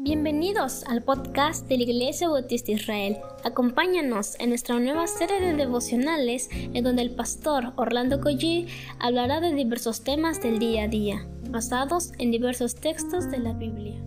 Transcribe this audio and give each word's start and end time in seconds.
Bienvenidos 0.00 0.84
al 0.84 1.02
podcast 1.02 1.66
de 1.66 1.76
la 1.76 1.82
Iglesia 1.82 2.28
Bautista 2.28 2.70
Israel. 2.70 3.18
Acompáñanos 3.42 4.36
en 4.38 4.50
nuestra 4.50 4.78
nueva 4.78 5.08
serie 5.08 5.40
de 5.40 5.54
devocionales 5.54 6.48
en 6.52 6.84
donde 6.84 7.02
el 7.02 7.16
pastor 7.16 7.72
Orlando 7.74 8.20
Collie 8.20 8.68
hablará 9.00 9.40
de 9.40 9.52
diversos 9.52 10.04
temas 10.04 10.40
del 10.40 10.60
día 10.60 10.84
a 10.84 10.88
día, 10.88 11.26
basados 11.50 12.12
en 12.18 12.30
diversos 12.30 12.76
textos 12.76 13.28
de 13.28 13.38
la 13.40 13.54
Biblia. 13.54 14.00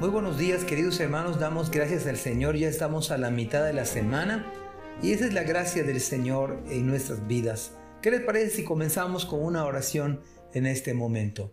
Muy 0.00 0.08
buenos 0.08 0.38
días 0.38 0.64
queridos 0.64 0.98
hermanos, 0.98 1.38
damos 1.38 1.70
gracias 1.70 2.04
al 2.08 2.16
Señor, 2.16 2.56
ya 2.56 2.66
estamos 2.66 3.12
a 3.12 3.16
la 3.16 3.30
mitad 3.30 3.64
de 3.64 3.74
la 3.74 3.84
semana 3.84 4.44
y 5.00 5.12
esa 5.12 5.26
es 5.26 5.34
la 5.34 5.44
gracia 5.44 5.84
del 5.84 6.00
Señor 6.00 6.64
en 6.68 6.88
nuestras 6.88 7.28
vidas. 7.28 7.77
¿Qué 8.00 8.12
les 8.12 8.20
parece 8.20 8.50
si 8.50 8.64
comenzamos 8.64 9.26
con 9.26 9.42
una 9.42 9.64
oración 9.64 10.20
en 10.54 10.66
este 10.66 10.94
momento? 10.94 11.52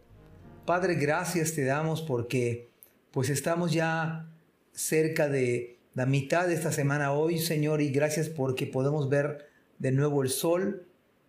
Padre, 0.68 0.94
gracias 0.94 1.54
te 1.54 1.66
damos 1.66 2.04
porque 2.04 2.70
pues 3.10 3.32
estamos 3.32 3.74
ya 3.74 4.32
cerca 4.72 5.28
de 5.28 5.80
la 5.96 6.06
mitad 6.06 6.48
de 6.48 6.54
esta 6.54 6.72
semana 6.72 7.14
hoy, 7.14 7.40
Señor, 7.40 7.82
y 7.82 7.90
gracias 7.90 8.30
porque 8.30 8.68
podemos 8.68 9.10
ver 9.10 9.48
de 9.80 9.92
nuevo 9.92 10.22
el 10.22 10.30
sol, 10.30 10.86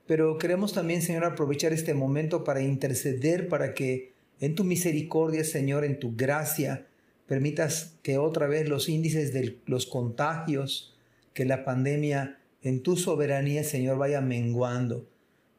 pero 0.06 0.36
queremos 0.36 0.74
también, 0.74 1.00
Señor, 1.00 1.24
aprovechar 1.24 1.72
este 1.72 1.94
momento 1.94 2.44
para 2.44 2.60
interceder 2.60 3.48
para 3.48 3.72
que 3.72 4.12
en 4.38 4.54
tu 4.54 4.64
misericordia, 4.64 5.44
Señor, 5.44 5.86
en 5.86 5.98
tu 5.98 6.14
gracia, 6.14 6.88
permitas 7.26 7.96
que 8.02 8.18
otra 8.18 8.48
vez 8.48 8.68
los 8.68 8.90
índices 8.90 9.32
de 9.32 9.60
los 9.64 9.86
contagios, 9.86 10.94
que 11.32 11.46
la 11.46 11.64
pandemia 11.64 12.38
en 12.66 12.82
tu 12.82 12.96
soberanía, 12.96 13.62
Señor, 13.64 13.96
vaya 13.96 14.20
menguando. 14.20 15.06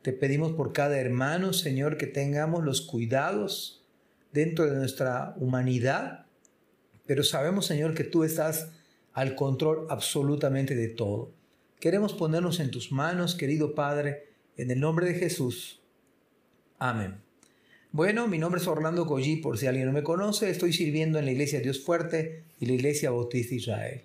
Te 0.01 0.13
pedimos 0.13 0.53
por 0.53 0.73
cada 0.73 0.99
hermano, 0.99 1.53
Señor, 1.53 1.97
que 1.97 2.07
tengamos 2.07 2.63
los 2.63 2.81
cuidados 2.81 3.85
dentro 4.31 4.65
de 4.65 4.75
nuestra 4.75 5.35
humanidad, 5.37 6.25
pero 7.05 7.23
sabemos, 7.23 7.65
Señor, 7.65 7.93
que 7.93 8.03
tú 8.03 8.23
estás 8.23 8.69
al 9.13 9.35
control 9.35 9.87
absolutamente 9.89 10.75
de 10.75 10.89
todo. 10.89 11.31
Queremos 11.79 12.13
ponernos 12.13 12.59
en 12.59 12.71
tus 12.71 12.91
manos, 12.91 13.35
querido 13.35 13.73
Padre, 13.73 14.27
en 14.57 14.71
el 14.71 14.79
nombre 14.79 15.07
de 15.07 15.15
Jesús. 15.15 15.81
Amén. 16.77 17.15
Bueno, 17.91 18.27
mi 18.27 18.37
nombre 18.37 18.61
es 18.61 18.67
Orlando 18.67 19.07
Collí, 19.07 19.37
por 19.37 19.57
si 19.57 19.65
alguien 19.65 19.87
no 19.87 19.93
me 19.93 20.03
conoce, 20.03 20.49
estoy 20.49 20.73
sirviendo 20.73 21.17
en 21.17 21.25
la 21.25 21.31
Iglesia 21.31 21.61
Dios 21.61 21.79
Fuerte 21.79 22.43
y 22.59 22.65
la 22.65 22.73
Iglesia 22.73 23.11
Bautista 23.11 23.55
Israel. 23.55 24.03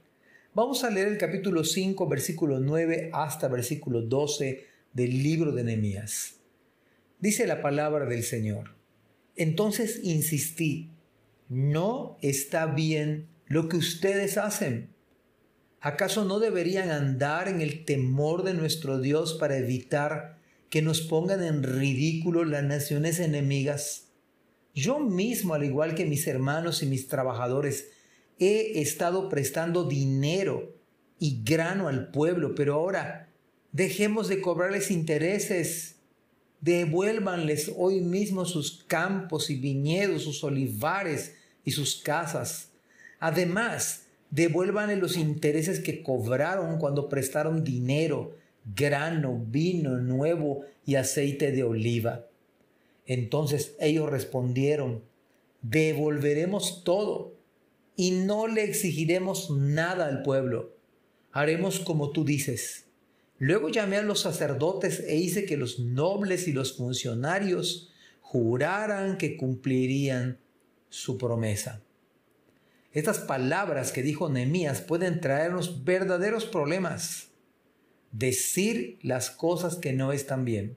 Vamos 0.55 0.85
a 0.85 0.91
leer 0.91 1.09
el 1.09 1.19
capítulo 1.19 1.65
5, 1.65 2.09
versículo 2.09 2.59
9 2.59 3.11
hasta 3.13 3.49
versículo 3.49 4.03
12 4.03 4.72
del 4.93 5.23
libro 5.23 5.53
de 5.53 5.65
Nehemías. 5.65 6.41
Dice 7.19 7.47
la 7.47 7.63
palabra 7.63 8.07
del 8.07 8.25
Señor. 8.25 8.75
Entonces 9.37 10.01
insistí, 10.03 10.91
no 11.49 12.19
está 12.21 12.67
bien 12.67 13.29
lo 13.47 13.69
que 13.69 13.77
ustedes 13.77 14.39
hacen. 14.39 14.91
¿Acaso 15.81 16.25
no 16.25 16.39
deberían 16.39 16.91
andar 16.91 17.49
en 17.49 17.61
el 17.61 17.85
temor 17.85 18.45
de 18.45 18.55
nuestro 18.55 19.01
Dios 19.01 19.35
para 19.35 19.57
evitar 19.57 20.39
que 20.71 20.83
nos 20.83 21.01
pongan 21.01 21.43
en 21.43 21.63
ridículo 21.63 22.45
las 22.45 22.63
naciones 22.63 23.21
enemigas? 23.21 24.09
Yo 24.75 25.01
mismo, 25.01 25.55
al 25.55 25.65
igual 25.65 25.95
que 25.95 26.07
mis 26.07 26.27
hermanos 26.27 26.83
y 26.83 26.87
mis 26.87 27.09
trabajadores, 27.09 27.91
he 28.39 28.81
estado 28.81 29.29
prestando 29.29 29.85
dinero 29.85 30.75
y 31.19 31.43
grano 31.45 31.89
al 31.89 32.11
pueblo, 32.11 32.55
pero 32.55 32.75
ahora 32.75 33.32
dejemos 33.73 34.29
de 34.29 34.41
cobrarles 34.41 34.91
intereses. 34.91 35.97
Devuélvanles 36.61 37.73
hoy 37.77 38.01
mismo 38.01 38.45
sus 38.45 38.85
campos 38.87 39.51
y 39.51 39.57
viñedos, 39.57 40.23
sus 40.23 40.45
olivares 40.45 41.35
y 41.65 41.73
sus 41.73 41.97
casas. 41.97 42.69
Además, 43.19 44.07
devuélvanle 44.31 44.97
los 44.97 45.17
intereses 45.17 45.81
que 45.81 46.03
cobraron 46.03 46.79
cuando 46.79 47.09
prestaron 47.09 47.65
dinero, 47.65 48.37
grano, 48.77 49.45
vino 49.49 49.99
nuevo 49.99 50.61
y 50.87 50.95
aceite 50.95 51.51
de 51.51 51.65
oliva. 51.65 52.27
Entonces 53.07 53.75
ellos 53.81 54.09
respondieron, 54.09 55.03
devolveremos 55.63 56.85
todo 56.85 57.35
y 57.97 58.13
no 58.13 58.47
le 58.47 58.65
exigiremos 58.65 59.51
nada 59.51 60.07
al 60.07 60.23
pueblo. 60.23 60.77
Haremos 61.33 61.81
como 61.81 62.11
tú 62.11 62.25
dices. 62.25 62.87
Luego 63.43 63.71
llamé 63.71 63.97
a 63.97 64.03
los 64.03 64.21
sacerdotes 64.21 65.01
e 65.01 65.17
hice 65.17 65.45
que 65.45 65.57
los 65.57 65.81
nobles 65.81 66.47
y 66.47 66.53
los 66.53 66.77
funcionarios 66.77 67.91
juraran 68.21 69.19
que 69.19 69.37
cumplirían 69.37 70.39
su 70.91 71.19
promesa. 71.19 71.83
Estas 72.93 73.19
palabras 73.19 73.91
que 73.91 74.05
dijo 74.05 74.29
Nehemías 74.29 74.81
pueden 74.81 75.21
traernos 75.21 75.83
verdaderos 75.83 76.45
problemas. 76.45 77.31
Decir 78.13 79.01
las 79.03 79.33
cosas 79.33 79.75
que 79.75 79.93
no 79.93 80.13
están 80.13 80.45
bien. 80.45 80.77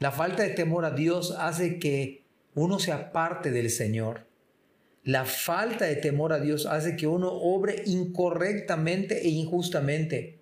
La 0.00 0.12
falta 0.12 0.42
de 0.42 0.50
temor 0.50 0.84
a 0.84 0.90
Dios 0.90 1.34
hace 1.38 1.78
que 1.78 2.26
uno 2.54 2.78
se 2.78 2.92
aparte 2.92 3.50
del 3.50 3.70
Señor. 3.70 4.26
La 5.02 5.24
falta 5.24 5.86
de 5.86 5.96
temor 5.96 6.34
a 6.34 6.40
Dios 6.40 6.66
hace 6.66 6.94
que 6.94 7.06
uno 7.06 7.32
obre 7.32 7.84
incorrectamente 7.86 9.22
e 9.22 9.30
injustamente. 9.30 10.41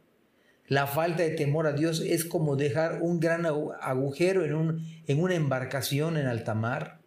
La 0.71 0.87
falta 0.87 1.25
de 1.25 1.31
temor 1.31 1.67
a 1.67 1.73
Dios 1.73 2.01
es 2.01 2.25
como 2.25 2.55
dejar 2.55 3.03
un 3.03 3.19
gran 3.19 3.45
agujero 3.45 4.45
en, 4.45 4.55
un, 4.55 4.87
en 5.09 5.21
una 5.21 5.35
embarcación 5.35 6.17
en 6.17 6.29
alta 6.29 6.55
mar, 6.55 7.01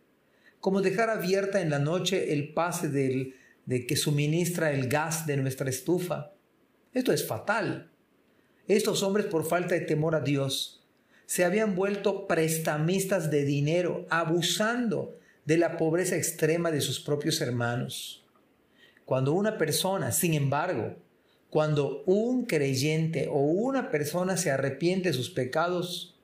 como 0.59 0.81
dejar 0.81 1.09
abierta 1.09 1.61
en 1.61 1.69
la 1.69 1.79
noche 1.79 2.33
el 2.33 2.53
pase 2.53 2.89
del, 2.89 3.35
de 3.65 3.87
que 3.87 3.95
suministra 3.95 4.73
el 4.73 4.89
gas 4.89 5.25
de 5.27 5.37
nuestra 5.37 5.69
estufa. 5.69 6.33
Esto 6.93 7.13
es 7.13 7.25
fatal. 7.25 7.89
Estos 8.67 9.01
hombres 9.01 9.27
por 9.27 9.45
falta 9.45 9.75
de 9.75 9.81
temor 9.81 10.13
a 10.15 10.19
Dios 10.19 10.85
se 11.25 11.45
habían 11.45 11.73
vuelto 11.73 12.27
prestamistas 12.27 13.31
de 13.31 13.45
dinero, 13.45 14.05
abusando 14.09 15.17
de 15.45 15.57
la 15.57 15.77
pobreza 15.77 16.17
extrema 16.17 16.69
de 16.69 16.81
sus 16.81 16.99
propios 16.99 17.39
hermanos. 17.39 18.25
Cuando 19.05 19.31
una 19.31 19.57
persona, 19.57 20.11
sin 20.11 20.33
embargo, 20.33 20.97
cuando 21.53 22.01
un 22.07 22.45
creyente 22.45 23.27
o 23.29 23.37
una 23.37 23.91
persona 23.91 24.37
se 24.37 24.49
arrepiente 24.49 25.09
de 25.09 25.13
sus 25.13 25.29
pecados, 25.29 26.15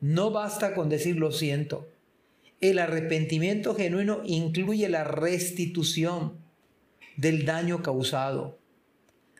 no 0.00 0.30
basta 0.30 0.72
con 0.72 0.88
decir 0.88 1.16
lo 1.16 1.32
siento. 1.32 1.88
El 2.60 2.78
arrepentimiento 2.78 3.74
genuino 3.74 4.20
incluye 4.24 4.88
la 4.88 5.02
restitución 5.02 6.34
del 7.16 7.44
daño 7.44 7.82
causado. 7.82 8.56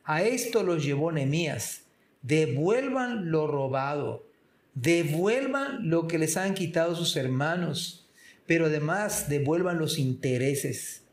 A 0.03 0.25
esto 0.25 0.65
los 0.65 0.85
llevó 0.85 1.13
Nehemías. 1.13 1.83
Devuelvan 2.23 3.31
lo 3.31 3.47
robado, 3.47 4.27
devuelvan 4.75 5.89
lo 5.89 6.09
que 6.09 6.19
les 6.19 6.37
han 6.37 6.55
quitado 6.55 6.97
sus 6.97 7.15
hermanos, 7.15 8.09
pero 8.45 8.67
además 8.67 9.29
devuelvan 9.29 9.79
los 9.79 10.01
intereses. 10.01 11.05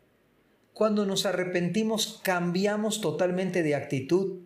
Cuando 0.75 1.06
nos 1.06 1.25
arrepentimos 1.25 2.19
cambiamos 2.22 3.00
totalmente 3.00 3.63
de 3.63 3.75
actitud. 3.75 4.41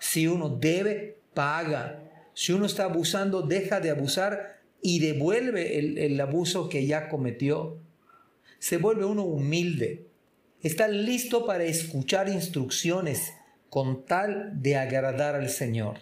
Si 0.00 0.26
uno 0.26 0.48
debe, 0.48 1.20
paga. 1.34 2.02
Si 2.34 2.52
uno 2.52 2.66
está 2.66 2.82
abusando, 2.82 3.42
deja 3.42 3.78
de 3.78 3.90
abusar 3.90 4.58
y 4.82 4.98
devuelve 4.98 5.78
el, 6.04 6.20
abuso 6.20 6.68
que 6.68 6.84
ya 6.84 7.08
cometió. 7.08 7.78
Se 8.58 8.78
vuelve 8.78 9.04
uno 9.04 9.22
humilde. 9.22 10.08
Está 10.64 10.88
listo 10.88 11.46
para 11.46 11.62
escuchar 11.62 12.28
instrucciones 12.28 13.34
con 13.70 14.04
tal 14.04 14.60
de 14.60 14.74
agradar 14.74 15.36
al 15.36 15.48
Señor. 15.48 15.98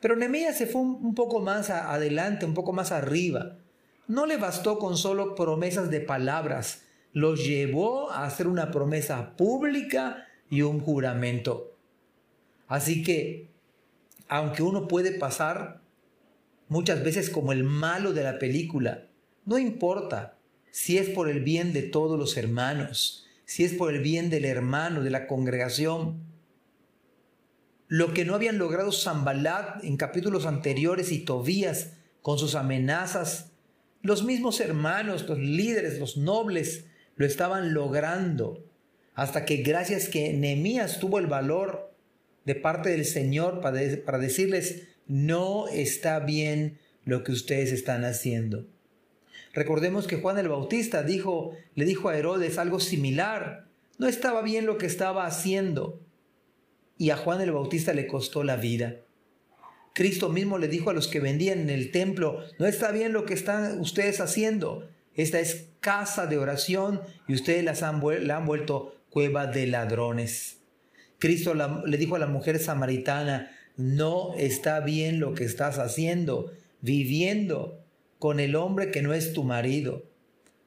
Pero 0.00 0.14
Nehemías 0.14 0.56
se 0.56 0.68
fue 0.68 0.82
un 0.82 1.16
poco 1.16 1.40
más 1.40 1.70
adelante, 1.70 2.46
un 2.46 2.54
poco 2.54 2.72
más 2.72 2.92
arriba. 2.92 3.56
No 4.06 4.24
le 4.24 4.36
bastó 4.36 4.78
con 4.78 4.96
solo 4.96 5.34
promesas 5.34 5.90
de 5.90 6.00
palabras, 6.00 6.84
los 7.12 7.44
llevó 7.44 8.10
a 8.10 8.24
hacer 8.24 8.46
una 8.46 8.70
promesa 8.70 9.36
pública 9.36 10.26
y 10.50 10.62
un 10.62 10.80
juramento. 10.80 11.76
Así 12.66 13.02
que, 13.02 13.50
aunque 14.28 14.62
uno 14.62 14.88
puede 14.88 15.12
pasar 15.12 15.80
muchas 16.68 17.02
veces 17.02 17.30
como 17.30 17.52
el 17.52 17.64
malo 17.64 18.12
de 18.12 18.24
la 18.24 18.38
película, 18.38 19.06
no 19.46 19.58
importa 19.58 20.36
si 20.70 20.98
es 20.98 21.08
por 21.08 21.28
el 21.28 21.42
bien 21.42 21.72
de 21.72 21.82
todos 21.82 22.18
los 22.18 22.36
hermanos, 22.36 23.26
si 23.46 23.64
es 23.64 23.72
por 23.72 23.92
el 23.94 24.00
bien 24.00 24.28
del 24.28 24.44
hermano, 24.44 25.02
de 25.02 25.10
la 25.10 25.26
congregación. 25.26 26.22
Lo 27.88 28.12
que 28.12 28.26
no 28.26 28.34
habían 28.34 28.58
logrado 28.58 28.92
Zambalat 28.92 29.82
en 29.82 29.96
capítulos 29.96 30.44
anteriores 30.44 31.10
y 31.10 31.20
Tobías 31.20 31.94
con 32.20 32.38
sus 32.38 32.54
amenazas 32.54 33.52
los 34.02 34.24
mismos 34.24 34.60
hermanos, 34.60 35.28
los 35.28 35.38
líderes, 35.38 35.98
los 35.98 36.16
nobles, 36.16 36.86
lo 37.18 37.26
estaban 37.26 37.74
logrando, 37.74 38.64
hasta 39.14 39.44
que 39.44 39.58
gracias 39.58 40.08
que 40.08 40.32
Nehemías 40.32 41.00
tuvo 41.00 41.18
el 41.18 41.26
valor 41.26 41.92
de 42.46 42.54
parte 42.54 42.88
del 42.90 43.04
Señor 43.04 43.60
para, 43.60 43.80
para 44.06 44.18
decirles, 44.18 44.88
no 45.06 45.68
está 45.68 46.20
bien 46.20 46.78
lo 47.04 47.24
que 47.24 47.32
ustedes 47.32 47.72
están 47.72 48.04
haciendo. 48.04 48.66
Recordemos 49.52 50.06
que 50.06 50.16
Juan 50.16 50.38
el 50.38 50.48
Bautista 50.48 51.02
dijo, 51.02 51.52
le 51.74 51.84
dijo 51.84 52.08
a 52.08 52.16
Herodes 52.16 52.58
algo 52.58 52.80
similar. 52.80 53.66
No 53.98 54.06
estaba 54.06 54.42
bien 54.42 54.66
lo 54.66 54.78
que 54.78 54.86
estaba 54.86 55.26
haciendo. 55.26 56.00
Y 56.96 57.10
a 57.10 57.16
Juan 57.16 57.40
el 57.40 57.52
Bautista 57.52 57.92
le 57.92 58.06
costó 58.06 58.44
la 58.44 58.56
vida. 58.56 59.00
Cristo 59.94 60.28
mismo 60.28 60.58
le 60.58 60.68
dijo 60.68 60.90
a 60.90 60.92
los 60.92 61.08
que 61.08 61.18
vendían 61.18 61.58
en 61.58 61.70
el 61.70 61.90
templo, 61.90 62.44
no 62.60 62.66
está 62.66 62.92
bien 62.92 63.12
lo 63.12 63.24
que 63.24 63.34
están 63.34 63.80
ustedes 63.80 64.20
haciendo. 64.20 64.88
Esta 65.18 65.40
es 65.40 65.66
casa 65.80 66.26
de 66.26 66.38
oración 66.38 67.00
y 67.26 67.34
ustedes 67.34 67.64
las 67.64 67.82
han, 67.82 68.00
la 68.26 68.36
han 68.36 68.46
vuelto 68.46 68.96
cueva 69.10 69.48
de 69.48 69.66
ladrones. 69.66 70.58
Cristo 71.18 71.54
le 71.54 71.96
dijo 71.98 72.14
a 72.14 72.20
la 72.20 72.28
mujer 72.28 72.60
samaritana, 72.60 73.50
no 73.76 74.34
está 74.38 74.78
bien 74.78 75.18
lo 75.18 75.34
que 75.34 75.42
estás 75.42 75.80
haciendo, 75.80 76.52
viviendo 76.82 77.84
con 78.20 78.38
el 78.38 78.54
hombre 78.54 78.92
que 78.92 79.02
no 79.02 79.12
es 79.12 79.32
tu 79.32 79.42
marido, 79.42 80.04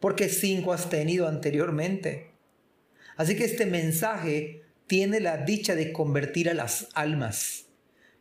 porque 0.02 0.28
cinco 0.28 0.74
has 0.74 0.90
tenido 0.90 1.30
anteriormente. 1.30 2.32
Así 3.16 3.38
que 3.38 3.46
este 3.46 3.66
mensaje 3.66 4.64
tiene 4.86 5.22
la 5.22 5.38
dicha 5.38 5.76
de 5.76 5.94
convertir 5.94 6.50
a 6.50 6.54
las 6.54 6.90
almas, 6.94 7.68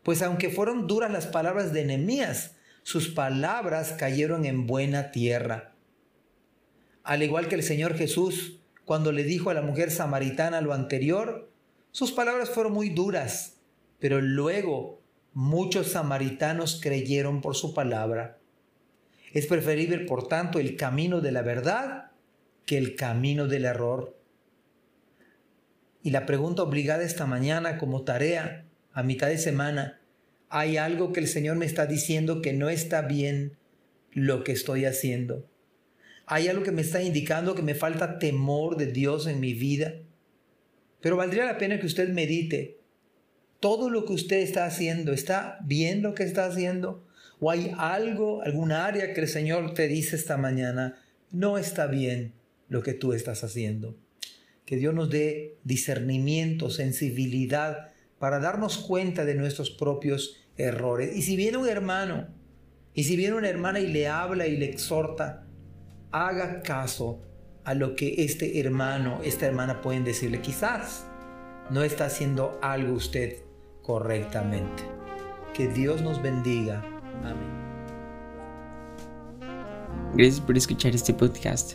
pues 0.05 0.23
aunque 0.23 0.49
fueron 0.49 0.87
duras 0.87 1.11
las 1.11 1.27
palabras 1.27 1.73
de 1.73 1.87
Nehemías, 1.87 2.53
sus 2.85 3.09
palabras 3.09 3.95
cayeron 3.99 4.45
en 4.45 4.69
buena 4.69 5.11
tierra. 5.11 5.70
Al 7.03 7.23
igual 7.23 7.49
que 7.49 7.55
el 7.55 7.63
Señor 7.63 7.95
Jesús, 7.97 8.61
cuando 8.85 9.13
le 9.13 9.25
dijo 9.25 9.51
a 9.51 9.55
la 9.55 9.63
mujer 9.63 9.91
samaritana 9.91 10.61
lo 10.61 10.75
anterior, 10.75 11.51
sus 11.93 12.13
palabras 12.13 12.51
fueron 12.51 12.73
muy 12.73 12.91
duras, 12.91 13.57
pero 13.99 14.21
luego 14.21 15.01
muchos 15.33 15.89
samaritanos 15.89 16.81
creyeron 16.83 17.41
por 17.41 17.57
su 17.57 17.75
palabra. 17.75 18.39
Es 19.33 19.47
preferible, 19.47 19.99
por 20.01 20.29
tanto, 20.29 20.59
el 20.59 20.77
camino 20.77 21.21
de 21.21 21.33
la 21.33 21.43
verdad 21.43 22.11
que 22.67 22.79
el 22.79 22.97
camino 22.97 23.47
del 23.47 23.65
error. 23.65 24.17
Y 26.03 26.11
la 26.11 26.27
pregunta 26.27 26.63
obligada 26.63 27.05
esta 27.05 27.27
mañana 27.27 27.79
como 27.79 28.03
tarea, 28.03 28.65
a 28.93 29.03
mitad 29.03 29.29
de 29.29 29.39
semana, 29.39 30.01
¿hay 30.49 30.77
algo 30.77 31.13
que 31.13 31.21
el 31.21 31.29
Señor 31.29 31.57
me 31.57 31.67
está 31.67 31.87
diciendo 31.87 32.43
que 32.43 32.53
no 32.53 32.69
está 32.69 33.03
bien 33.03 33.57
lo 34.13 34.43
que 34.43 34.53
estoy 34.53 34.85
haciendo? 34.85 35.47
¿Hay 36.33 36.47
algo 36.47 36.63
que 36.63 36.71
me 36.71 36.83
está 36.83 37.03
indicando 37.03 37.57
que 37.57 37.63
me 37.63 37.75
falta 37.75 38.21
temor 38.21 38.77
de 38.77 38.87
Dios 38.87 39.27
en 39.27 39.41
mi 39.41 39.53
vida? 39.53 39.95
Pero 41.01 41.17
valdría 41.17 41.45
la 41.45 41.59
pena 41.59 41.81
que 41.81 41.87
usted 41.87 42.09
medite. 42.11 42.79
¿Todo 43.59 43.91
lo 43.91 44.05
que 44.05 44.13
usted 44.13 44.37
está 44.37 44.65
haciendo 44.65 45.13
está 45.13 45.59
bien 45.65 46.03
lo 46.03 46.15
que 46.15 46.23
está 46.23 46.45
haciendo? 46.45 47.05
¿O 47.41 47.51
hay 47.51 47.73
algo, 47.77 48.43
alguna 48.43 48.87
área 48.87 49.13
que 49.13 49.23
el 49.23 49.27
Señor 49.27 49.75
te 49.75 49.89
dice 49.89 50.15
esta 50.15 50.37
mañana, 50.37 51.03
no 51.33 51.59
está 51.59 51.89
bien 51.89 52.33
lo 52.69 52.85
que 52.85 52.95
tú 52.95 53.13
estás 53.13 53.43
haciendo? 53.43 53.97
Que 54.67 54.77
Dios 54.77 54.95
nos 54.95 55.11
dé 55.11 55.57
discernimiento, 55.65 56.71
sensibilidad 56.71 57.89
para 58.21 58.39
darnos 58.39 58.79
cuenta 58.79 59.25
de 59.25 59.35
nuestros 59.35 59.73
propios 59.73 60.41
errores. 60.57 61.17
Y 61.17 61.23
si 61.23 61.35
viene 61.35 61.57
un 61.57 61.69
hermano, 61.69 62.29
y 62.95 63.03
si 63.03 63.17
viene 63.17 63.35
una 63.35 63.49
hermana 63.49 63.81
y 63.81 63.89
le 63.89 64.07
habla 64.07 64.47
y 64.47 64.57
le 64.57 64.67
exhorta, 64.67 65.49
haga 66.13 66.63
caso 66.63 67.21
a 67.65 67.75
lo 67.75 67.95
que 67.95 68.25
este 68.25 68.61
hermano, 68.61 69.21
esta 69.23 69.47
hermana 69.47 69.81
pueden 69.81 70.05
decirle. 70.05 70.41
Quizás 70.41 71.07
no 71.71 71.83
está 71.83 72.07
haciendo 72.07 72.59
algo 72.63 72.95
usted 72.95 73.37
correctamente. 73.83 74.83
Que 75.55 75.69
Dios 75.69 76.01
nos 76.03 76.23
bendiga 76.23 76.83
Amén. 77.25 77.61
Gracias 80.15 80.41
por 80.41 80.57
escuchar 80.57 80.95
este 80.95 81.15
podcast. 81.15 81.75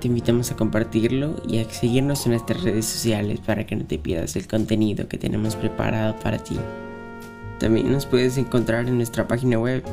Te 0.00 0.08
invitamos 0.08 0.50
a 0.50 0.56
compartirlo 0.56 1.36
y 1.46 1.58
a 1.58 1.68
seguirnos 1.68 2.24
en 2.26 2.32
nuestras 2.32 2.62
redes 2.62 2.86
sociales 2.86 3.40
para 3.40 3.66
que 3.66 3.76
no 3.76 3.84
te 3.84 3.98
pierdas 3.98 4.34
el 4.36 4.48
contenido 4.48 5.06
que 5.08 5.18
tenemos 5.18 5.56
preparado 5.56 6.18
para 6.20 6.38
ti. 6.38 6.58
También 7.58 7.92
nos 7.92 8.06
puedes 8.06 8.38
encontrar 8.38 8.88
en 8.88 8.96
nuestra 8.96 9.28
página 9.28 9.58
web 9.58 9.84